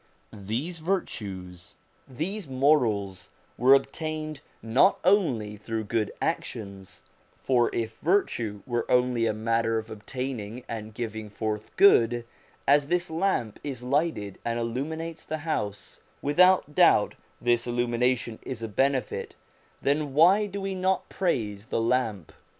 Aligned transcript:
These 0.33 0.79
virtues, 0.79 1.75
these 2.07 2.47
morals, 2.47 3.29
were 3.55 3.75
obtained 3.75 4.41
not 4.63 4.97
only 5.03 5.57
through 5.57 5.83
good 5.83 6.11
actions, 6.19 7.03
for 7.37 7.69
if 7.71 7.97
virtue 7.99 8.63
were 8.65 8.89
only 8.89 9.27
a 9.27 9.31
matter 9.33 9.77
of 9.77 9.91
obtaining 9.91 10.63
and 10.67 10.95
giving 10.95 11.29
forth 11.29 11.69
good, 11.75 12.25
as 12.67 12.87
this 12.87 13.11
lamp 13.11 13.59
is 13.63 13.83
lighted 13.83 14.39
and 14.43 14.57
illuminates 14.57 15.23
the 15.23 15.37
house 15.45 15.99
without 16.23 16.73
doubt 16.73 17.13
this 17.39 17.67
illumination 17.67 18.39
is 18.41 18.63
a 18.63 18.67
benefit 18.67 19.35
then 19.83 20.15
why 20.15 20.47
do 20.47 20.59
we 20.59 20.73
not 20.73 21.09
praise 21.09 21.67
the 21.67 21.79
lamp 21.79 22.31